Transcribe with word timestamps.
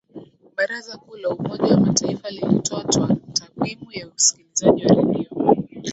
baraza 0.57 0.97
kuu 0.97 1.17
la 1.17 1.29
umoja 1.29 1.63
wa 1.73 1.79
mataifa 1.79 2.29
lilitoa 2.29 2.83
takwimu 3.33 3.91
ya 3.91 4.07
usikilizaji 4.07 4.85
wa 4.85 4.95
redio 5.01 5.37